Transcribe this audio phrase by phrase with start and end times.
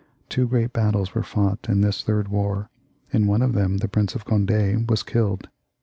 [0.29, 2.71] Two great battles were fought in this third war;
[3.13, 5.47] in one of them the Prince of Cond4 was killed.